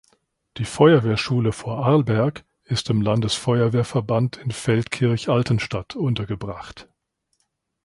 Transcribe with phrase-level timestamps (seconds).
[0.57, 6.87] Die Feuerwehrschule Vorarlberg ist im Landesfeuerwehrverband in Feldkirch-Altenstadt untergebracht.